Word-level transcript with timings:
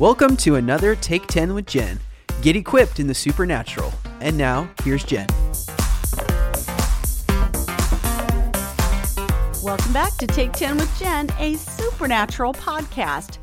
Welcome 0.00 0.38
to 0.38 0.54
another 0.54 0.96
Take 0.96 1.26
10 1.26 1.52
with 1.52 1.66
Jen. 1.66 2.00
Get 2.40 2.56
equipped 2.56 3.00
in 3.00 3.06
the 3.06 3.12
supernatural. 3.12 3.92
And 4.22 4.34
now, 4.34 4.66
here's 4.82 5.04
Jen. 5.04 5.26
Welcome 9.62 9.92
back 9.92 10.16
to 10.16 10.26
Take 10.26 10.54
10 10.54 10.78
with 10.78 10.98
Jen, 10.98 11.28
a 11.38 11.52
supernatural 11.56 12.54
podcast. 12.54 13.39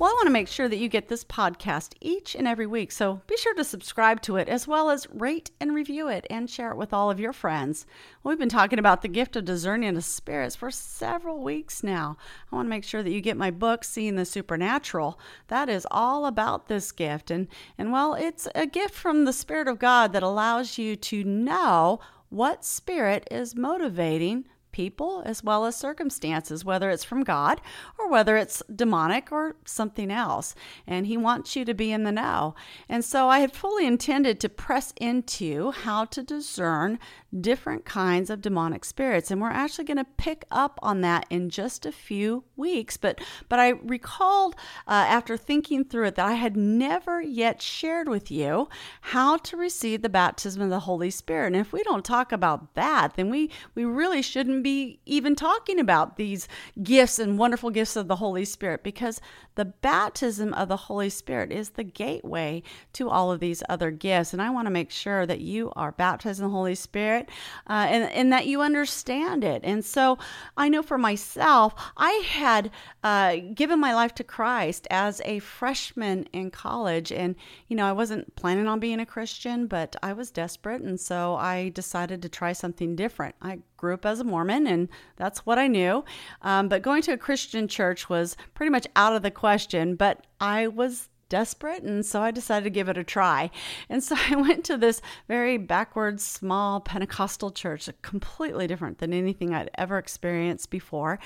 Well, 0.00 0.08
I 0.08 0.14
want 0.14 0.28
to 0.28 0.32
make 0.32 0.48
sure 0.48 0.66
that 0.66 0.78
you 0.78 0.88
get 0.88 1.08
this 1.08 1.24
podcast 1.24 1.92
each 2.00 2.34
and 2.34 2.48
every 2.48 2.66
week, 2.66 2.90
so 2.90 3.20
be 3.26 3.36
sure 3.36 3.52
to 3.52 3.62
subscribe 3.62 4.22
to 4.22 4.36
it 4.36 4.48
as 4.48 4.66
well 4.66 4.88
as 4.88 5.06
rate 5.10 5.50
and 5.60 5.74
review 5.74 6.08
it 6.08 6.26
and 6.30 6.48
share 6.48 6.70
it 6.70 6.78
with 6.78 6.94
all 6.94 7.10
of 7.10 7.20
your 7.20 7.34
friends. 7.34 7.84
We've 8.24 8.38
been 8.38 8.48
talking 8.48 8.78
about 8.78 9.02
the 9.02 9.08
gift 9.08 9.36
of 9.36 9.44
discerning 9.44 9.94
of 9.98 10.02
spirits 10.02 10.56
for 10.56 10.70
several 10.70 11.42
weeks 11.42 11.82
now. 11.82 12.16
I 12.50 12.56
want 12.56 12.64
to 12.64 12.70
make 12.70 12.84
sure 12.84 13.02
that 13.02 13.10
you 13.10 13.20
get 13.20 13.36
my 13.36 13.50
book, 13.50 13.84
Seeing 13.84 14.16
the 14.16 14.24
Supernatural. 14.24 15.20
That 15.48 15.68
is 15.68 15.86
all 15.90 16.24
about 16.24 16.68
this 16.68 16.92
gift. 16.92 17.30
And, 17.30 17.46
and 17.76 17.92
well, 17.92 18.14
it's 18.14 18.48
a 18.54 18.66
gift 18.66 18.94
from 18.94 19.26
the 19.26 19.34
Spirit 19.34 19.68
of 19.68 19.78
God 19.78 20.14
that 20.14 20.22
allows 20.22 20.78
you 20.78 20.96
to 20.96 21.24
know 21.24 22.00
what 22.30 22.64
spirit 22.64 23.28
is 23.30 23.54
motivating 23.54 24.46
people 24.72 25.22
as 25.24 25.42
well 25.42 25.64
as 25.64 25.76
circumstances, 25.76 26.64
whether 26.64 26.90
it's 26.90 27.04
from 27.04 27.24
God 27.24 27.60
or 27.98 28.08
whether 28.08 28.36
it's 28.36 28.62
demonic 28.74 29.32
or 29.32 29.56
something 29.64 30.10
else. 30.10 30.54
And 30.86 31.06
He 31.06 31.16
wants 31.16 31.56
you 31.56 31.64
to 31.64 31.74
be 31.74 31.92
in 31.92 32.04
the 32.04 32.12
know. 32.12 32.54
And 32.88 33.04
so 33.04 33.28
I 33.28 33.40
had 33.40 33.52
fully 33.52 33.86
intended 33.86 34.40
to 34.40 34.48
press 34.48 34.92
into 35.00 35.70
how 35.70 36.04
to 36.06 36.22
discern 36.22 36.98
different 37.38 37.84
kinds 37.84 38.30
of 38.30 38.40
demonic 38.40 38.84
spirits. 38.84 39.30
And 39.30 39.40
we're 39.40 39.50
actually 39.50 39.84
going 39.84 39.96
to 39.98 40.06
pick 40.16 40.44
up 40.50 40.78
on 40.82 41.00
that 41.02 41.26
in 41.30 41.50
just 41.50 41.86
a 41.86 41.92
few 41.92 42.44
weeks. 42.56 42.96
But, 42.96 43.20
but 43.48 43.60
I 43.60 43.70
recalled 43.70 44.54
uh, 44.86 45.06
after 45.08 45.36
thinking 45.36 45.84
through 45.84 46.06
it 46.06 46.14
that 46.16 46.26
I 46.26 46.34
had 46.34 46.56
never 46.56 47.22
yet 47.22 47.62
shared 47.62 48.08
with 48.08 48.30
you 48.30 48.68
how 49.00 49.36
to 49.38 49.56
receive 49.56 50.02
the 50.02 50.08
baptism 50.08 50.62
of 50.62 50.70
the 50.70 50.80
Holy 50.80 51.10
Spirit. 51.10 51.48
And 51.48 51.56
if 51.56 51.72
we 51.72 51.82
don't 51.82 52.04
talk 52.04 52.32
about 52.32 52.74
that, 52.74 53.14
then 53.14 53.30
we, 53.30 53.50
we 53.74 53.84
really 53.84 54.22
shouldn't 54.22 54.59
be 54.62 55.00
even 55.06 55.34
talking 55.34 55.78
about 55.78 56.16
these 56.16 56.48
gifts 56.82 57.18
and 57.18 57.38
wonderful 57.38 57.70
gifts 57.70 57.96
of 57.96 58.08
the 58.08 58.16
Holy 58.16 58.44
Spirit 58.44 58.82
because 58.82 59.20
the 59.56 59.64
baptism 59.64 60.54
of 60.54 60.68
the 60.68 60.76
Holy 60.76 61.10
Spirit 61.10 61.52
is 61.52 61.70
the 61.70 61.84
gateway 61.84 62.62
to 62.94 63.10
all 63.10 63.30
of 63.30 63.40
these 63.40 63.62
other 63.68 63.90
gifts. 63.90 64.32
And 64.32 64.40
I 64.40 64.50
want 64.50 64.66
to 64.66 64.70
make 64.70 64.90
sure 64.90 65.26
that 65.26 65.40
you 65.40 65.72
are 65.76 65.92
baptized 65.92 66.40
in 66.40 66.46
the 66.46 66.52
Holy 66.52 66.74
Spirit 66.74 67.28
uh, 67.68 67.86
and, 67.88 68.10
and 68.12 68.32
that 68.32 68.46
you 68.46 68.62
understand 68.62 69.44
it. 69.44 69.60
And 69.64 69.84
so 69.84 70.18
I 70.56 70.68
know 70.68 70.82
for 70.82 70.98
myself, 70.98 71.74
I 71.96 72.10
had 72.26 72.70
uh, 73.04 73.36
given 73.54 73.80
my 73.80 73.94
life 73.94 74.14
to 74.14 74.24
Christ 74.24 74.86
as 74.90 75.20
a 75.24 75.40
freshman 75.40 76.24
in 76.32 76.50
college. 76.50 77.12
And, 77.12 77.34
you 77.68 77.76
know, 77.76 77.86
I 77.86 77.92
wasn't 77.92 78.34
planning 78.36 78.66
on 78.66 78.80
being 78.80 79.00
a 79.00 79.06
Christian, 79.06 79.66
but 79.66 79.96
I 80.02 80.12
was 80.12 80.30
desperate. 80.30 80.80
And 80.80 80.98
so 80.98 81.34
I 81.34 81.70
decided 81.70 82.22
to 82.22 82.28
try 82.28 82.52
something 82.52 82.96
different. 82.96 83.34
I 83.42 83.58
grew 83.80 83.94
up 83.94 84.04
as 84.04 84.20
a 84.20 84.24
Mormon, 84.24 84.66
and 84.66 84.88
that's 85.16 85.46
what 85.46 85.58
I 85.58 85.66
knew. 85.66 86.04
Um, 86.42 86.68
but 86.68 86.82
going 86.82 87.00
to 87.02 87.12
a 87.12 87.16
Christian 87.16 87.66
church 87.66 88.10
was 88.10 88.36
pretty 88.54 88.70
much 88.70 88.86
out 88.94 89.16
of 89.16 89.22
the 89.22 89.30
question. 89.30 89.96
But 89.96 90.26
I 90.38 90.68
was 90.68 91.08
desperate 91.30 91.82
and 91.82 92.04
so 92.04 92.20
I 92.20 92.30
decided 92.30 92.64
to 92.64 92.70
give 92.70 92.88
it 92.88 92.98
a 92.98 93.04
try. 93.04 93.50
And 93.88 94.04
so 94.04 94.16
I 94.30 94.36
went 94.36 94.64
to 94.66 94.76
this 94.76 95.00
very 95.28 95.56
backwards 95.56 96.22
small 96.22 96.80
Pentecostal 96.80 97.50
church, 97.50 97.88
completely 98.02 98.66
different 98.66 98.98
than 98.98 99.14
anything 99.14 99.54
I'd 99.54 99.70
ever 99.78 99.96
experienced 99.96 100.70
before. 100.70 101.18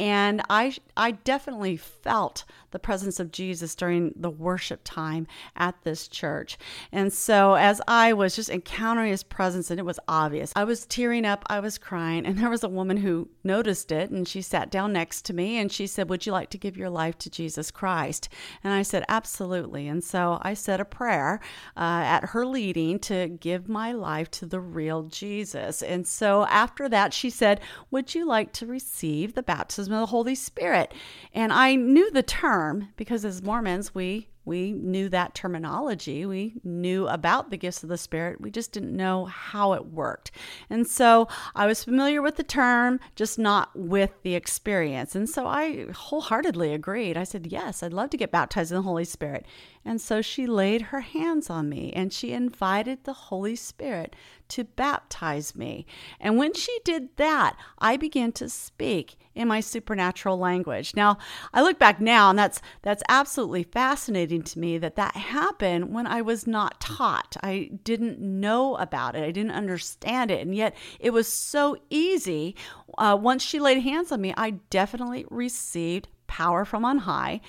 And 0.00 0.42
I 0.50 0.74
I 0.96 1.12
definitely 1.12 1.76
felt 1.76 2.44
the 2.70 2.78
presence 2.78 3.20
of 3.20 3.32
Jesus 3.32 3.74
during 3.74 4.12
the 4.16 4.30
worship 4.30 4.80
time 4.84 5.26
at 5.56 5.74
this 5.82 6.08
church. 6.08 6.56
And 6.90 7.12
so 7.12 7.54
as 7.54 7.80
I 7.86 8.12
was 8.12 8.34
just 8.34 8.50
encountering 8.50 9.10
his 9.10 9.22
presence 9.22 9.70
and 9.70 9.78
it 9.78 9.84
was 9.84 9.98
obvious. 10.08 10.52
I 10.56 10.64
was 10.64 10.86
tearing 10.86 11.26
up, 11.26 11.44
I 11.48 11.60
was 11.60 11.78
crying, 11.78 12.24
and 12.26 12.38
there 12.38 12.50
was 12.50 12.64
a 12.64 12.68
woman 12.68 12.98
who 12.98 13.28
noticed 13.44 13.92
it 13.92 14.10
and 14.10 14.26
she 14.26 14.40
sat 14.40 14.70
down 14.70 14.92
next 14.92 15.24
to 15.26 15.34
me 15.34 15.58
and 15.58 15.70
she 15.70 15.86
said, 15.86 16.08
"Would 16.08 16.26
you 16.26 16.32
like 16.32 16.50
to 16.50 16.58
give 16.58 16.76
your 16.76 16.90
life 16.90 17.18
to 17.18 17.30
Jesus 17.30 17.70
Christ?" 17.70 18.28
And 18.64 18.72
I 18.72 18.82
said, 18.82 19.04
"Absolutely." 19.08 19.49
And 19.88 20.02
so 20.02 20.38
I 20.42 20.54
said 20.54 20.80
a 20.80 20.84
prayer 20.84 21.40
uh, 21.76 22.02
at 22.04 22.26
her 22.30 22.46
leading 22.46 22.98
to 23.00 23.28
give 23.28 23.68
my 23.68 23.92
life 23.92 24.30
to 24.32 24.46
the 24.46 24.60
real 24.60 25.04
Jesus. 25.04 25.82
And 25.82 26.06
so 26.06 26.46
after 26.46 26.88
that, 26.88 27.12
she 27.12 27.30
said, 27.30 27.60
"Would 27.90 28.14
you 28.14 28.24
like 28.26 28.52
to 28.54 28.66
receive 28.66 29.34
the 29.34 29.42
baptism 29.42 29.92
of 29.92 30.00
the 30.00 30.06
Holy 30.06 30.34
Spirit. 30.34 30.92
And 31.32 31.52
I 31.52 31.74
knew 31.74 32.10
the 32.10 32.22
term 32.22 32.88
because 32.96 33.24
as 33.24 33.42
Mormons, 33.42 33.94
we 33.94 34.28
we 34.50 34.72
knew 34.72 35.08
that 35.10 35.36
terminology. 35.36 36.26
We 36.26 36.54
knew 36.64 37.06
about 37.06 37.50
the 37.50 37.56
gifts 37.56 37.84
of 37.84 37.88
the 37.88 37.96
Spirit. 37.96 38.40
We 38.40 38.50
just 38.50 38.72
didn't 38.72 38.96
know 38.96 39.26
how 39.26 39.74
it 39.74 39.86
worked. 39.86 40.32
And 40.68 40.88
so 40.88 41.28
I 41.54 41.66
was 41.66 41.84
familiar 41.84 42.20
with 42.20 42.34
the 42.34 42.42
term, 42.42 42.98
just 43.14 43.38
not 43.38 43.70
with 43.76 44.10
the 44.24 44.34
experience. 44.34 45.14
And 45.14 45.30
so 45.30 45.46
I 45.46 45.86
wholeheartedly 45.92 46.74
agreed. 46.74 47.16
I 47.16 47.22
said, 47.22 47.46
Yes, 47.46 47.84
I'd 47.84 47.92
love 47.92 48.10
to 48.10 48.16
get 48.16 48.32
baptized 48.32 48.72
in 48.72 48.76
the 48.76 48.82
Holy 48.82 49.04
Spirit. 49.04 49.46
And 49.84 50.00
so 50.00 50.20
she 50.20 50.48
laid 50.48 50.82
her 50.82 51.00
hands 51.00 51.48
on 51.48 51.68
me 51.68 51.92
and 51.92 52.12
she 52.12 52.32
invited 52.32 53.04
the 53.04 53.12
Holy 53.12 53.54
Spirit 53.54 54.16
to 54.50 54.64
baptize 54.64 55.54
me. 55.54 55.86
And 56.20 56.36
when 56.36 56.54
she 56.54 56.78
did 56.84 57.16
that, 57.16 57.56
I 57.78 57.96
began 57.96 58.32
to 58.32 58.48
speak 58.48 59.16
in 59.34 59.48
my 59.48 59.60
supernatural 59.60 60.38
language. 60.38 60.94
Now, 60.94 61.18
I 61.54 61.62
look 61.62 61.78
back 61.78 62.00
now 62.00 62.30
and 62.30 62.38
that's 62.38 62.60
that's 62.82 63.02
absolutely 63.08 63.62
fascinating 63.62 64.42
to 64.42 64.58
me 64.58 64.78
that 64.78 64.96
that 64.96 65.16
happened 65.16 65.94
when 65.94 66.06
I 66.06 66.20
was 66.22 66.46
not 66.46 66.80
taught. 66.80 67.36
I 67.42 67.70
didn't 67.84 68.18
know 68.18 68.76
about 68.76 69.16
it. 69.16 69.24
I 69.24 69.30
didn't 69.30 69.52
understand 69.52 70.30
it. 70.30 70.40
And 70.40 70.54
yet 70.54 70.76
it 70.98 71.10
was 71.10 71.28
so 71.28 71.76
easy. 71.90 72.56
Uh, 72.98 73.16
once 73.20 73.42
she 73.42 73.60
laid 73.60 73.82
hands 73.82 74.12
on 74.12 74.20
me, 74.20 74.34
I 74.36 74.50
definitely 74.70 75.26
received 75.30 76.08
power 76.26 76.64
from 76.64 76.84
on 76.84 76.98
high 76.98 77.40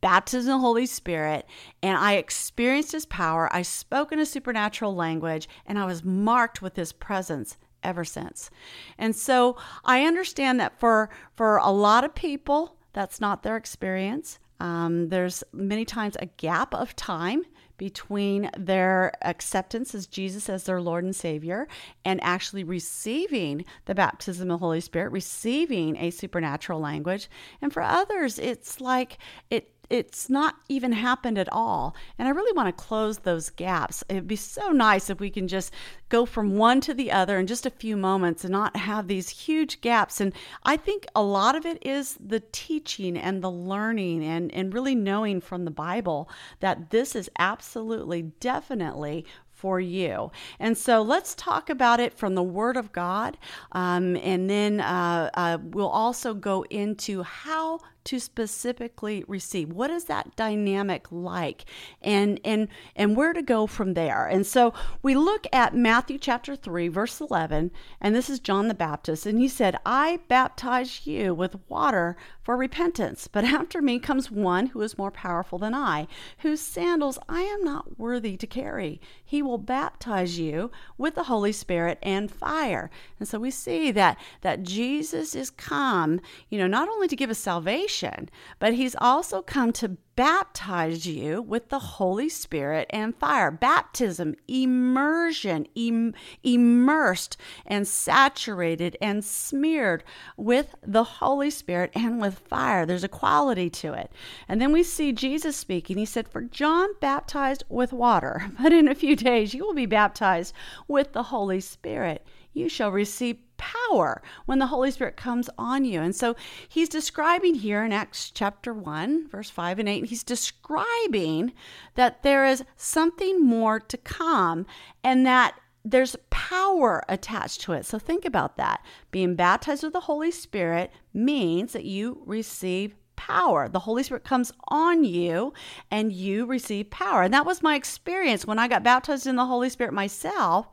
baptism 0.00 0.52
of 0.52 0.58
the 0.58 0.66
Holy 0.66 0.86
Spirit, 0.86 1.46
and 1.82 1.96
I 1.96 2.14
experienced 2.14 2.92
His 2.92 3.06
power. 3.06 3.48
I 3.52 3.62
spoke 3.62 4.12
in 4.12 4.18
a 4.18 4.26
supernatural 4.26 4.94
language, 4.94 5.48
and 5.66 5.78
I 5.78 5.86
was 5.86 6.04
marked 6.04 6.62
with 6.62 6.76
His 6.76 6.92
presence 6.92 7.56
ever 7.82 8.04
since. 8.04 8.50
And 8.98 9.14
so 9.14 9.56
I 9.84 10.04
understand 10.04 10.60
that 10.60 10.78
for 10.78 11.10
for 11.34 11.58
a 11.58 11.70
lot 11.70 12.04
of 12.04 12.14
people, 12.14 12.76
that's 12.92 13.20
not 13.20 13.42
their 13.42 13.56
experience. 13.56 14.38
Um, 14.58 15.10
there's 15.10 15.44
many 15.52 15.84
times 15.84 16.16
a 16.18 16.26
gap 16.26 16.74
of 16.74 16.96
time 16.96 17.44
between 17.78 18.50
their 18.56 19.12
acceptance 19.22 19.94
as 19.94 20.06
Jesus 20.06 20.48
as 20.48 20.64
their 20.64 20.80
Lord 20.80 21.04
and 21.04 21.14
Savior 21.14 21.68
and 22.04 22.22
actually 22.22 22.64
receiving 22.64 23.64
the 23.84 23.94
baptism 23.94 24.50
of 24.50 24.60
the 24.60 24.64
Holy 24.64 24.80
Spirit, 24.80 25.12
receiving 25.12 25.96
a 25.96 26.10
supernatural 26.10 26.80
language. 26.80 27.28
And 27.60 27.72
for 27.72 27.82
others, 27.82 28.38
it's 28.38 28.80
like 28.80 29.18
it 29.50 29.74
it's 29.88 30.28
not 30.28 30.56
even 30.68 30.92
happened 30.92 31.38
at 31.38 31.52
all. 31.52 31.94
And 32.18 32.26
I 32.26 32.32
really 32.32 32.52
want 32.52 32.68
to 32.68 32.84
close 32.84 33.18
those 33.18 33.50
gaps. 33.50 34.02
It'd 34.08 34.26
be 34.26 34.36
so 34.36 34.70
nice 34.70 35.10
if 35.10 35.20
we 35.20 35.30
can 35.30 35.48
just 35.48 35.72
go 36.08 36.26
from 36.26 36.56
one 36.56 36.80
to 36.82 36.94
the 36.94 37.12
other 37.12 37.38
in 37.38 37.46
just 37.46 37.66
a 37.66 37.70
few 37.70 37.96
moments 37.96 38.44
and 38.44 38.52
not 38.52 38.76
have 38.76 39.08
these 39.08 39.28
huge 39.28 39.80
gaps. 39.80 40.20
And 40.20 40.32
I 40.64 40.76
think 40.76 41.06
a 41.14 41.22
lot 41.22 41.54
of 41.56 41.66
it 41.66 41.84
is 41.84 42.16
the 42.24 42.40
teaching 42.52 43.16
and 43.16 43.42
the 43.42 43.50
learning 43.50 44.24
and, 44.24 44.52
and 44.54 44.72
really 44.72 44.94
knowing 44.94 45.40
from 45.40 45.64
the 45.64 45.70
Bible 45.70 46.28
that 46.60 46.90
this 46.90 47.14
is 47.14 47.30
absolutely, 47.38 48.22
definitely 48.40 49.24
for 49.56 49.80
you. 49.80 50.30
And 50.60 50.76
so 50.76 51.00
let's 51.00 51.34
talk 51.34 51.70
about 51.70 51.98
it 51.98 52.12
from 52.12 52.34
the 52.34 52.42
Word 52.42 52.76
of 52.76 52.92
God. 52.92 53.38
Um, 53.72 54.16
and 54.16 54.50
then 54.50 54.80
uh, 54.80 55.30
uh, 55.34 55.58
we'll 55.62 55.88
also 55.88 56.34
go 56.34 56.64
into 56.68 57.22
how 57.22 57.80
to 58.06 58.18
specifically 58.18 59.24
receive? 59.28 59.72
What 59.72 59.90
is 59.90 60.04
that 60.04 60.34
dynamic 60.36 61.06
like? 61.10 61.64
And 62.02 62.40
and 62.44 62.68
and 62.94 63.16
where 63.16 63.32
to 63.32 63.42
go 63.42 63.66
from 63.66 63.94
there? 63.94 64.26
And 64.26 64.46
so 64.46 64.72
we 65.02 65.14
look 65.14 65.46
at 65.52 65.74
matthew 65.74 66.18
chapter 66.18 66.56
3 66.56 66.88
verse 66.88 67.20
11 67.20 67.70
and 68.00 68.14
this 68.14 68.30
is 68.30 68.38
john 68.38 68.68
the 68.68 68.74
baptist 68.74 69.26
and 69.26 69.38
he 69.38 69.48
said 69.48 69.76
i 69.84 70.18
baptize 70.28 71.06
you 71.06 71.34
with 71.34 71.56
water 71.68 72.16
for 72.42 72.56
repentance 72.56 73.28
but 73.28 73.44
after 73.44 73.80
me 73.82 73.98
comes 73.98 74.30
one 74.30 74.66
who 74.66 74.80
is 74.82 74.98
more 74.98 75.10
powerful 75.10 75.58
than 75.58 75.74
i 75.74 76.06
whose 76.38 76.60
sandals 76.60 77.18
i 77.28 77.42
am 77.42 77.62
not 77.64 77.98
worthy 77.98 78.36
to 78.36 78.46
carry. 78.46 79.00
He 79.24 79.42
will 79.42 79.58
baptize 79.58 80.38
you 80.38 80.70
with 80.96 81.14
the 81.14 81.24
holy 81.24 81.52
spirit 81.52 81.98
and 82.02 82.30
fire. 82.30 82.90
And 83.18 83.28
so 83.28 83.38
we 83.38 83.50
see 83.50 83.90
that 83.92 84.18
that 84.42 84.62
jesus 84.62 85.34
is 85.34 85.50
come 85.50 86.20
you 86.48 86.58
know 86.58 86.66
not 86.66 86.88
only 86.88 87.08
to 87.08 87.16
give 87.16 87.30
us 87.30 87.38
salvation 87.38 87.95
salvation, 87.96 88.28
but 88.58 88.74
he's 88.74 88.96
also 89.00 89.42
come 89.42 89.72
to 89.72 89.96
baptize 90.16 91.06
you 91.06 91.42
with 91.42 91.68
the 91.68 91.78
Holy 91.78 92.28
Spirit 92.28 92.86
and 92.90 93.14
fire. 93.16 93.50
Baptism, 93.50 94.34
immersion, 94.48 95.66
Im- 95.74 96.14
immersed 96.42 97.36
and 97.66 97.86
saturated 97.86 98.96
and 99.00 99.24
smeared 99.24 100.02
with 100.36 100.74
the 100.82 101.04
Holy 101.04 101.50
Spirit 101.50 101.90
and 101.94 102.20
with 102.20 102.38
fire. 102.38 102.86
There's 102.86 103.04
a 103.04 103.08
quality 103.08 103.68
to 103.70 103.92
it. 103.92 104.10
And 104.48 104.60
then 104.60 104.72
we 104.72 104.82
see 104.82 105.12
Jesus 105.12 105.56
speaking. 105.56 105.98
He 105.98 106.06
said, 106.06 106.28
For 106.28 106.40
John 106.40 106.88
baptized 107.00 107.64
with 107.68 107.92
water, 107.92 108.50
but 108.60 108.72
in 108.72 108.88
a 108.88 108.94
few 108.94 109.16
days 109.16 109.52
you 109.52 109.64
will 109.64 109.74
be 109.74 109.86
baptized 109.86 110.54
with 110.88 111.12
the 111.12 111.24
Holy 111.24 111.60
Spirit. 111.60 112.26
You 112.56 112.70
shall 112.70 112.90
receive 112.90 113.36
power 113.58 114.22
when 114.46 114.58
the 114.58 114.66
Holy 114.66 114.90
Spirit 114.90 115.16
comes 115.16 115.50
on 115.58 115.84
you. 115.84 116.00
And 116.00 116.16
so 116.16 116.34
he's 116.68 116.88
describing 116.88 117.54
here 117.54 117.84
in 117.84 117.92
Acts 117.92 118.30
chapter 118.30 118.72
1, 118.72 119.28
verse 119.28 119.50
5 119.50 119.78
and 119.78 119.88
8, 119.88 120.06
he's 120.06 120.24
describing 120.24 121.52
that 121.96 122.22
there 122.22 122.46
is 122.46 122.64
something 122.76 123.44
more 123.44 123.78
to 123.78 123.96
come 123.98 124.64
and 125.04 125.26
that 125.26 125.60
there's 125.84 126.16
power 126.30 127.04
attached 127.08 127.60
to 127.60 127.72
it. 127.74 127.84
So 127.84 127.98
think 127.98 128.24
about 128.24 128.56
that. 128.56 128.84
Being 129.10 129.36
baptized 129.36 129.82
with 129.82 129.92
the 129.92 130.00
Holy 130.00 130.30
Spirit 130.30 130.90
means 131.12 131.74
that 131.74 131.84
you 131.84 132.22
receive 132.24 132.94
power. 133.16 133.68
The 133.68 133.80
Holy 133.80 134.02
Spirit 134.02 134.24
comes 134.24 134.50
on 134.68 135.04
you 135.04 135.52
and 135.90 136.10
you 136.10 136.46
receive 136.46 136.90
power. 136.90 137.22
And 137.22 137.34
that 137.34 137.46
was 137.46 137.62
my 137.62 137.74
experience 137.74 138.46
when 138.46 138.58
I 138.58 138.66
got 138.66 138.82
baptized 138.82 139.26
in 139.26 139.36
the 139.36 139.46
Holy 139.46 139.68
Spirit 139.68 139.92
myself. 139.92 140.68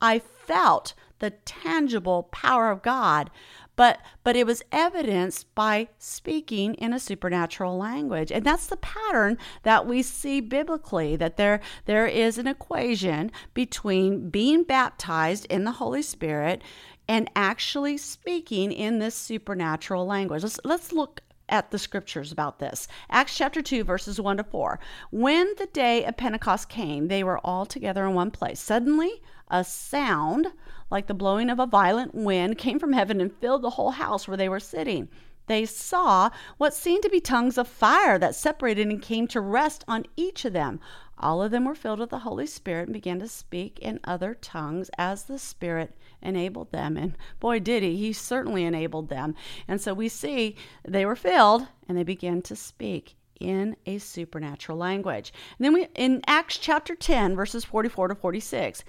I 0.00 0.18
felt 0.18 0.94
the 1.22 1.30
tangible 1.30 2.24
power 2.24 2.70
of 2.70 2.82
God, 2.82 3.30
but 3.76 4.00
but 4.24 4.36
it 4.36 4.44
was 4.44 4.62
evidenced 4.70 5.54
by 5.54 5.88
speaking 5.98 6.74
in 6.74 6.92
a 6.92 6.98
supernatural 6.98 7.78
language. 7.78 8.30
And 8.30 8.44
that's 8.44 8.66
the 8.66 8.76
pattern 8.76 9.38
that 9.62 9.86
we 9.86 10.02
see 10.02 10.40
biblically 10.40 11.16
that 11.16 11.36
there 11.38 11.60
there 11.86 12.06
is 12.06 12.36
an 12.36 12.48
equation 12.48 13.30
between 13.54 14.28
being 14.28 14.64
baptized 14.64 15.46
in 15.46 15.64
the 15.64 15.72
Holy 15.72 16.02
Spirit 16.02 16.60
and 17.08 17.30
actually 17.36 17.96
speaking 17.96 18.72
in 18.72 18.98
this 18.98 19.14
supernatural 19.14 20.04
language. 20.04 20.42
Let's 20.42 20.60
let's 20.64 20.92
look 20.92 21.22
at 21.52 21.70
the 21.70 21.78
scriptures 21.78 22.32
about 22.32 22.58
this. 22.58 22.88
Acts 23.10 23.36
chapter 23.36 23.60
2, 23.60 23.84
verses 23.84 24.18
1 24.18 24.38
to 24.38 24.44
4. 24.44 24.80
When 25.10 25.52
the 25.58 25.66
day 25.66 26.04
of 26.04 26.16
Pentecost 26.16 26.70
came, 26.70 27.08
they 27.08 27.22
were 27.22 27.38
all 27.44 27.66
together 27.66 28.06
in 28.06 28.14
one 28.14 28.30
place. 28.30 28.58
Suddenly, 28.58 29.20
a 29.48 29.62
sound 29.62 30.48
like 30.90 31.06
the 31.06 31.14
blowing 31.14 31.50
of 31.50 31.60
a 31.60 31.66
violent 31.66 32.14
wind 32.14 32.56
came 32.56 32.78
from 32.78 32.94
heaven 32.94 33.20
and 33.20 33.36
filled 33.36 33.60
the 33.62 33.70
whole 33.70 33.90
house 33.90 34.26
where 34.26 34.38
they 34.38 34.48
were 34.48 34.60
sitting. 34.60 35.10
They 35.46 35.66
saw 35.66 36.30
what 36.56 36.74
seemed 36.74 37.02
to 37.02 37.10
be 37.10 37.20
tongues 37.20 37.58
of 37.58 37.68
fire 37.68 38.18
that 38.18 38.34
separated 38.34 38.88
and 38.88 39.02
came 39.02 39.26
to 39.28 39.40
rest 39.40 39.84
on 39.88 40.06
each 40.16 40.44
of 40.44 40.52
them. 40.52 40.80
All 41.18 41.42
of 41.42 41.50
them 41.50 41.64
were 41.64 41.74
filled 41.74 42.00
with 42.00 42.10
the 42.10 42.20
Holy 42.20 42.46
Spirit 42.46 42.84
and 42.84 42.92
began 42.92 43.18
to 43.20 43.28
speak 43.28 43.78
in 43.78 44.00
other 44.04 44.34
tongues 44.34 44.90
as 44.98 45.24
the 45.24 45.38
Spirit 45.38 45.96
enabled 46.20 46.72
them. 46.72 46.96
And 46.96 47.16
boy, 47.38 47.60
did 47.60 47.82
he! 47.82 47.96
He 47.96 48.12
certainly 48.12 48.64
enabled 48.64 49.08
them. 49.08 49.34
And 49.68 49.80
so 49.80 49.94
we 49.94 50.08
see 50.08 50.56
they 50.86 51.06
were 51.06 51.16
filled 51.16 51.68
and 51.88 51.96
they 51.96 52.02
began 52.02 52.42
to 52.42 52.56
speak 52.56 53.16
in 53.38 53.76
a 53.86 53.98
supernatural 53.98 54.78
language. 54.78 55.32
And 55.58 55.64
then 55.64 55.72
we 55.72 55.88
in 55.94 56.22
Acts 56.26 56.58
chapter 56.58 56.94
10, 56.94 57.34
verses 57.36 57.64
44 57.64 58.08
to 58.08 58.14
46. 58.14 58.84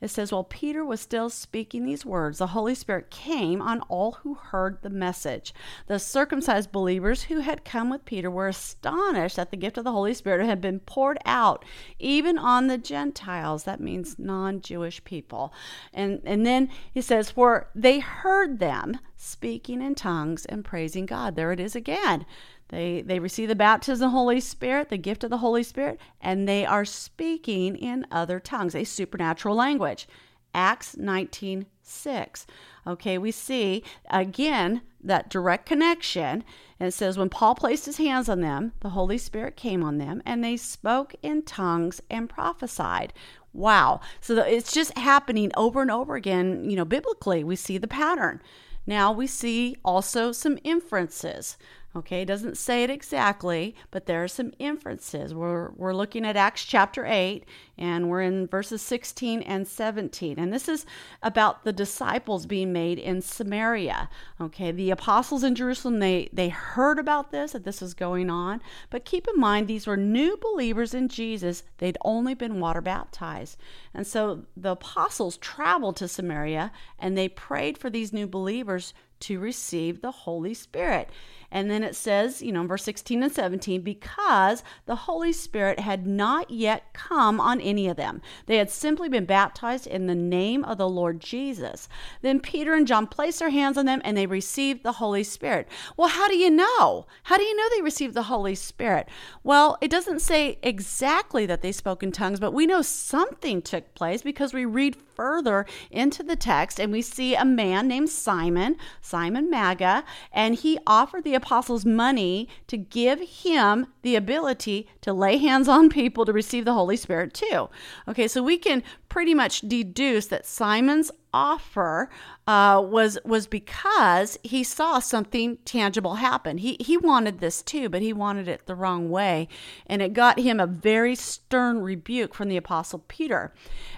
It 0.00 0.08
says, 0.08 0.30
While 0.30 0.44
Peter 0.44 0.84
was 0.84 1.00
still 1.00 1.28
speaking 1.28 1.84
these 1.84 2.06
words, 2.06 2.38
the 2.38 2.48
Holy 2.48 2.74
Spirit 2.74 3.10
came 3.10 3.60
on 3.60 3.80
all 3.82 4.12
who 4.22 4.34
heard 4.34 4.82
the 4.82 4.90
message. 4.90 5.52
The 5.86 5.98
circumcised 5.98 6.70
believers 6.70 7.24
who 7.24 7.40
had 7.40 7.64
come 7.64 7.90
with 7.90 8.04
Peter 8.04 8.30
were 8.30 8.48
astonished 8.48 9.36
that 9.36 9.50
the 9.50 9.56
gift 9.56 9.76
of 9.76 9.84
the 9.84 9.92
Holy 9.92 10.14
Spirit 10.14 10.46
had 10.46 10.60
been 10.60 10.80
poured 10.80 11.18
out 11.24 11.64
even 11.98 12.38
on 12.38 12.68
the 12.68 12.78
Gentiles. 12.78 13.64
That 13.64 13.80
means 13.80 14.18
non 14.18 14.60
Jewish 14.60 15.02
people. 15.04 15.52
And, 15.92 16.20
and 16.24 16.46
then 16.46 16.70
he 16.92 17.00
says, 17.00 17.30
For 17.30 17.68
they 17.74 17.98
heard 17.98 18.58
them 18.58 18.98
speaking 19.16 19.82
in 19.82 19.96
tongues 19.96 20.46
and 20.46 20.64
praising 20.64 21.06
God. 21.06 21.34
There 21.34 21.52
it 21.52 21.58
is 21.58 21.74
again. 21.74 22.24
They, 22.68 23.00
they 23.00 23.18
receive 23.18 23.48
the 23.48 23.54
baptism 23.54 24.06
of 24.06 24.12
the 24.12 24.16
Holy 24.16 24.40
Spirit, 24.40 24.90
the 24.90 24.98
gift 24.98 25.24
of 25.24 25.30
the 25.30 25.38
Holy 25.38 25.62
Spirit, 25.62 25.98
and 26.20 26.46
they 26.46 26.66
are 26.66 26.84
speaking 26.84 27.76
in 27.76 28.06
other 28.10 28.38
tongues, 28.40 28.74
a 28.74 28.84
supernatural 28.84 29.54
language. 29.54 30.06
Acts 30.54 30.96
19 30.96 31.66
6. 31.82 32.46
Okay, 32.86 33.18
we 33.18 33.30
see 33.30 33.82
again 34.10 34.82
that 35.02 35.30
direct 35.30 35.66
connection. 35.66 36.44
And 36.80 36.88
it 36.88 36.92
says, 36.92 37.18
When 37.18 37.28
Paul 37.28 37.54
placed 37.54 37.86
his 37.86 37.96
hands 37.96 38.28
on 38.28 38.40
them, 38.40 38.72
the 38.80 38.90
Holy 38.90 39.18
Spirit 39.18 39.56
came 39.56 39.82
on 39.82 39.98
them, 39.98 40.22
and 40.24 40.42
they 40.42 40.56
spoke 40.56 41.14
in 41.22 41.42
tongues 41.42 42.00
and 42.10 42.28
prophesied. 42.28 43.12
Wow. 43.52 44.00
So 44.20 44.36
it's 44.36 44.72
just 44.72 44.96
happening 44.96 45.50
over 45.56 45.82
and 45.82 45.90
over 45.90 46.14
again. 46.14 46.68
You 46.68 46.76
know, 46.76 46.84
biblically, 46.84 47.42
we 47.42 47.56
see 47.56 47.78
the 47.78 47.88
pattern. 47.88 48.40
Now 48.86 49.12
we 49.12 49.26
see 49.26 49.76
also 49.84 50.32
some 50.32 50.58
inferences. 50.64 51.56
Okay, 51.98 52.22
it 52.22 52.26
doesn't 52.26 52.56
say 52.56 52.84
it 52.84 52.90
exactly, 52.90 53.74
but 53.90 54.06
there 54.06 54.22
are 54.22 54.28
some 54.28 54.52
inferences. 54.60 55.34
We're, 55.34 55.70
we're 55.70 55.92
looking 55.92 56.24
at 56.24 56.36
Acts 56.36 56.64
chapter 56.64 57.04
8, 57.04 57.44
and 57.76 58.08
we're 58.08 58.22
in 58.22 58.46
verses 58.46 58.82
16 58.82 59.42
and 59.42 59.66
17. 59.66 60.38
And 60.38 60.52
this 60.52 60.68
is 60.68 60.86
about 61.24 61.64
the 61.64 61.72
disciples 61.72 62.46
being 62.46 62.72
made 62.72 63.00
in 63.00 63.20
Samaria. 63.20 64.08
Okay, 64.40 64.70
the 64.70 64.92
apostles 64.92 65.42
in 65.42 65.56
Jerusalem, 65.56 65.98
they, 65.98 66.28
they 66.32 66.50
heard 66.50 67.00
about 67.00 67.32
this, 67.32 67.50
that 67.50 67.64
this 67.64 67.80
was 67.80 67.94
going 67.94 68.30
on. 68.30 68.62
But 68.90 69.04
keep 69.04 69.26
in 69.26 69.40
mind, 69.40 69.66
these 69.66 69.88
were 69.88 69.96
new 69.96 70.36
believers 70.36 70.94
in 70.94 71.08
Jesus. 71.08 71.64
They'd 71.78 71.98
only 72.02 72.34
been 72.34 72.60
water 72.60 72.80
baptized. 72.80 73.58
And 73.92 74.06
so 74.06 74.44
the 74.56 74.72
apostles 74.72 75.36
traveled 75.38 75.96
to 75.96 76.06
Samaria 76.06 76.70
and 76.96 77.18
they 77.18 77.28
prayed 77.28 77.76
for 77.76 77.90
these 77.90 78.12
new 78.12 78.28
believers 78.28 78.94
to 79.20 79.40
receive 79.40 80.00
the 80.00 80.10
Holy 80.10 80.54
Spirit. 80.54 81.10
And 81.50 81.70
then 81.70 81.82
it 81.82 81.96
says, 81.96 82.42
you 82.42 82.52
know, 82.52 82.66
verse 82.66 82.84
16 82.84 83.22
and 83.22 83.32
17, 83.32 83.80
because 83.80 84.62
the 84.86 84.96
Holy 84.96 85.32
Spirit 85.32 85.80
had 85.80 86.06
not 86.06 86.50
yet 86.50 86.92
come 86.92 87.40
on 87.40 87.60
any 87.60 87.88
of 87.88 87.96
them. 87.96 88.20
They 88.46 88.56
had 88.58 88.70
simply 88.70 89.08
been 89.08 89.24
baptized 89.24 89.86
in 89.86 90.06
the 90.06 90.14
name 90.14 90.64
of 90.64 90.78
the 90.78 90.88
Lord 90.88 91.20
Jesus. 91.20 91.88
Then 92.20 92.40
Peter 92.40 92.74
and 92.74 92.86
John 92.86 93.06
placed 93.06 93.38
their 93.38 93.50
hands 93.50 93.78
on 93.78 93.86
them 93.86 94.02
and 94.04 94.16
they 94.16 94.26
received 94.26 94.82
the 94.82 94.92
Holy 94.92 95.24
Spirit. 95.24 95.68
Well, 95.96 96.08
how 96.08 96.28
do 96.28 96.36
you 96.36 96.50
know? 96.50 97.06
How 97.24 97.36
do 97.36 97.44
you 97.44 97.56
know 97.56 97.68
they 97.70 97.82
received 97.82 98.14
the 98.14 98.24
Holy 98.24 98.54
Spirit? 98.54 99.08
Well, 99.42 99.78
it 99.80 99.90
doesn't 99.90 100.20
say 100.20 100.58
exactly 100.62 101.46
that 101.46 101.62
they 101.62 101.72
spoke 101.72 102.02
in 102.02 102.12
tongues, 102.12 102.40
but 102.40 102.52
we 102.52 102.66
know 102.66 102.82
something 102.82 103.62
took 103.62 103.94
place 103.94 104.22
because 104.22 104.52
we 104.52 104.64
read 104.64 104.96
further 105.18 105.66
into 105.90 106.22
the 106.22 106.36
text 106.36 106.78
and 106.78 106.92
we 106.92 107.02
see 107.02 107.34
a 107.34 107.44
man 107.44 107.88
named 107.88 108.08
Simon, 108.08 108.76
Simon 109.00 109.50
Magus, 109.50 110.04
and 110.32 110.54
he 110.54 110.78
offered 110.86 111.24
the 111.24 111.34
apostles 111.38 111.86
money 111.86 112.48
to 112.66 112.76
give 112.76 113.20
him 113.20 113.86
the 114.02 114.14
ability 114.14 114.86
to 115.00 115.12
lay 115.12 115.38
hands 115.38 115.68
on 115.68 115.88
people 115.88 116.26
to 116.26 116.32
receive 116.32 116.66
the 116.66 116.74
Holy 116.74 116.96
Spirit 116.96 117.32
too. 117.32 117.70
Okay, 118.06 118.28
so 118.28 118.42
we 118.42 118.58
can 118.58 118.82
pretty 119.08 119.34
much 119.34 119.62
deduce 119.62 120.26
that 120.26 120.44
Simon's 120.44 121.10
offer 121.32 122.08
uh, 122.46 122.82
was 122.84 123.18
was 123.24 123.46
because 123.46 124.38
he 124.42 124.64
saw 124.64 124.98
something 124.98 125.58
tangible 125.64 126.16
happen. 126.16 126.58
He 126.58 126.76
he 126.80 126.96
wanted 126.96 127.40
this 127.40 127.62
too, 127.62 127.88
but 127.88 128.02
he 128.02 128.12
wanted 128.12 128.48
it 128.48 128.66
the 128.66 128.74
wrong 128.74 129.10
way, 129.10 129.48
and 129.86 130.00
it 130.02 130.12
got 130.12 130.40
him 130.40 130.60
a 130.60 130.66
very 130.66 131.14
stern 131.14 131.80
rebuke 131.80 132.34
from 132.34 132.48
the 132.48 132.56
apostle 132.56 133.04
Peter. 133.08 133.52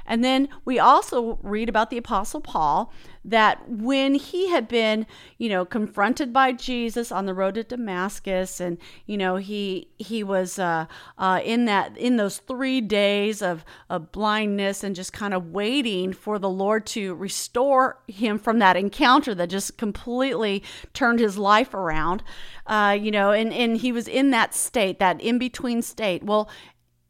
And 0.06 0.24
then 0.24 0.48
we 0.64 0.78
also 0.78 1.38
read 1.42 1.68
about 1.68 1.90
the 1.90 1.98
apostle 1.98 2.40
Paul 2.40 2.92
that 3.24 3.68
when 3.68 4.14
he 4.14 4.48
had 4.48 4.66
been, 4.66 5.06
you 5.36 5.48
know, 5.48 5.64
confronted 5.64 6.32
by 6.32 6.52
Jesus 6.52 7.12
on 7.12 7.26
the 7.26 7.34
road 7.34 7.54
to 7.54 7.64
Damascus, 7.64 8.60
and 8.60 8.78
you 9.06 9.16
know 9.16 9.36
he 9.36 9.88
he 9.98 10.22
was 10.24 10.58
uh, 10.58 10.86
uh, 11.18 11.40
in 11.44 11.66
that 11.66 11.96
in 11.96 12.16
those 12.16 12.38
three 12.38 12.80
days 12.80 13.42
of, 13.42 13.64
of 13.88 14.10
blindness 14.10 14.82
and 14.82 14.96
just 14.96 15.12
kind 15.12 15.34
of 15.34 15.52
waiting 15.52 16.12
for 16.12 16.38
the 16.38 16.48
Lord 16.48 16.86
to 16.86 17.14
restore 17.20 17.98
him 18.08 18.38
from 18.38 18.58
that 18.58 18.76
encounter 18.76 19.34
that 19.34 19.50
just 19.50 19.76
completely 19.76 20.62
turned 20.94 21.20
his 21.20 21.38
life 21.38 21.74
around. 21.74 22.22
Uh, 22.66 22.96
you 23.00 23.10
know, 23.10 23.32
and 23.32 23.52
and 23.52 23.78
he 23.78 23.92
was 23.92 24.08
in 24.08 24.30
that 24.30 24.54
state, 24.54 24.98
that 24.98 25.20
in 25.20 25.38
between 25.38 25.82
state. 25.82 26.22
Well, 26.22 26.48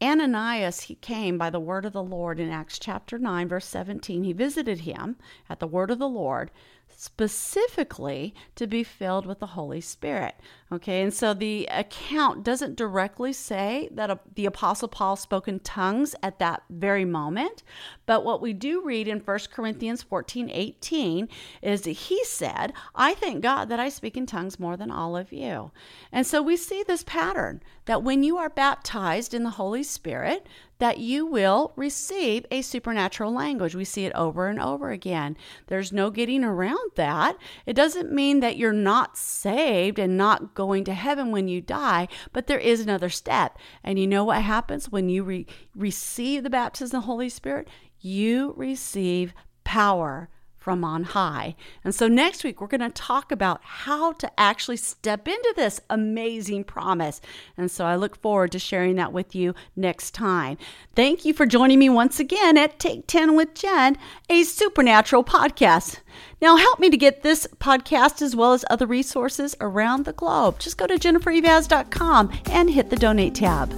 Ananias, 0.01 0.81
he 0.81 0.95
came 0.95 1.37
by 1.37 1.49
the 1.51 1.59
word 1.59 1.85
of 1.85 1.93
the 1.93 2.01
Lord 2.01 2.39
in 2.39 2.49
Acts 2.49 2.79
chapter 2.79 3.19
9, 3.19 3.47
verse 3.47 3.67
17. 3.67 4.23
He 4.23 4.33
visited 4.33 4.79
him 4.79 5.17
at 5.47 5.59
the 5.59 5.67
word 5.67 5.91
of 5.91 5.99
the 5.99 6.09
Lord, 6.09 6.49
specifically 6.95 8.33
to 8.55 8.67
be 8.67 8.83
filled 8.83 9.25
with 9.25 9.39
the 9.39 9.47
Holy 9.47 9.81
Spirit. 9.81 10.35
Okay, 10.71 11.01
and 11.01 11.13
so 11.13 11.33
the 11.33 11.67
account 11.71 12.43
doesn't 12.43 12.75
directly 12.75 13.33
say 13.33 13.89
that 13.91 14.21
the 14.35 14.45
Apostle 14.45 14.87
Paul 14.87 15.15
spoke 15.15 15.47
in 15.47 15.59
tongues 15.59 16.15
at 16.23 16.39
that 16.39 16.63
very 16.69 17.05
moment, 17.05 17.63
but 18.05 18.23
what 18.23 18.41
we 18.41 18.53
do 18.53 18.81
read 18.81 19.07
in 19.07 19.19
1 19.19 19.39
Corinthians 19.51 20.01
14 20.03 20.49
18 20.49 21.27
is 21.61 21.81
that 21.81 21.91
he 21.91 22.23
said, 22.23 22.73
I 22.95 23.13
thank 23.13 23.41
God 23.41 23.69
that 23.69 23.79
I 23.79 23.89
speak 23.89 24.15
in 24.15 24.25
tongues 24.25 24.59
more 24.59 24.77
than 24.77 24.91
all 24.91 25.17
of 25.17 25.33
you. 25.33 25.71
And 26.11 26.25
so 26.25 26.41
we 26.41 26.55
see 26.55 26.83
this 26.83 27.03
pattern 27.03 27.61
that 27.85 28.03
when 28.03 28.23
you 28.23 28.37
are 28.37 28.49
baptized 28.49 29.33
in 29.33 29.43
the 29.43 29.49
Holy 29.51 29.83
Spirit, 29.91 30.47
that 30.79 30.97
you 30.97 31.25
will 31.25 31.73
receive 31.75 32.45
a 32.49 32.61
supernatural 32.61 33.31
language. 33.31 33.75
We 33.75 33.85
see 33.85 34.05
it 34.05 34.13
over 34.15 34.47
and 34.47 34.59
over 34.59 34.89
again. 34.89 35.37
There's 35.67 35.91
no 35.91 36.09
getting 36.09 36.43
around 36.43 36.91
that. 36.95 37.37
It 37.65 37.73
doesn't 37.73 38.11
mean 38.11 38.39
that 38.39 38.57
you're 38.57 38.73
not 38.73 39.17
saved 39.17 39.99
and 39.99 40.17
not 40.17 40.55
going 40.55 40.83
to 40.85 40.93
heaven 40.93 41.31
when 41.31 41.47
you 41.47 41.61
die, 41.61 42.07
but 42.33 42.47
there 42.47 42.59
is 42.59 42.81
another 42.81 43.09
step. 43.09 43.57
And 43.83 43.99
you 43.99 44.07
know 44.07 44.23
what 44.23 44.41
happens 44.41 44.89
when 44.89 45.09
you 45.09 45.23
re- 45.23 45.45
receive 45.75 46.43
the 46.43 46.49
baptism 46.49 46.97
of 46.97 47.03
the 47.03 47.05
Holy 47.05 47.29
Spirit? 47.29 47.67
You 47.99 48.53
receive 48.57 49.33
power 49.63 50.29
from 50.61 50.83
on 50.83 51.03
high. 51.03 51.55
And 51.83 51.93
so 51.93 52.07
next 52.07 52.43
week, 52.43 52.61
we're 52.61 52.67
going 52.67 52.81
to 52.81 52.89
talk 52.89 53.31
about 53.31 53.59
how 53.63 54.13
to 54.13 54.39
actually 54.39 54.77
step 54.77 55.27
into 55.27 55.53
this 55.57 55.81
amazing 55.89 56.65
promise. 56.65 57.19
And 57.57 57.69
so 57.71 57.83
I 57.85 57.95
look 57.95 58.15
forward 58.21 58.51
to 58.51 58.59
sharing 58.59 58.95
that 58.97 59.11
with 59.11 59.33
you 59.33 59.55
next 59.75 60.11
time. 60.11 60.59
Thank 60.95 61.25
you 61.25 61.33
for 61.33 61.47
joining 61.47 61.79
me 61.79 61.89
once 61.89 62.19
again 62.19 62.57
at 62.57 62.79
Take 62.79 63.07
10 63.07 63.35
with 63.35 63.55
Jen, 63.55 63.97
a 64.29 64.43
supernatural 64.43 65.23
podcast. 65.23 65.99
Now, 66.41 66.57
help 66.57 66.79
me 66.79 66.91
to 66.91 66.97
get 66.97 67.23
this 67.23 67.47
podcast 67.59 68.21
as 68.21 68.35
well 68.35 68.53
as 68.53 68.63
other 68.69 68.85
resources 68.85 69.55
around 69.59 70.05
the 70.05 70.13
globe. 70.13 70.59
Just 70.59 70.77
go 70.77 70.85
to 70.85 70.95
jennifereivaz.com 70.95 72.31
and 72.51 72.69
hit 72.69 72.91
the 72.91 72.95
donate 72.95 73.33
tab. 73.33 73.73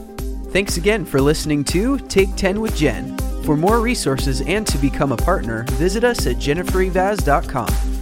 Thanks 0.51 0.75
again 0.75 1.05
for 1.05 1.21
listening 1.21 1.63
to 1.65 1.97
Take 1.97 2.35
10 2.35 2.59
with 2.59 2.75
Jen. 2.75 3.22
For 3.45 3.57
more 3.57 3.81
resources 3.81 4.41
and 4.41 4.65
to 4.67 4.77
become 4.77 5.11
a 5.11 5.17
partner, 5.17 5.63
visit 5.71 6.05
us 6.05 6.27
at 6.27 6.37
jennifereivaz.com. 6.37 7.92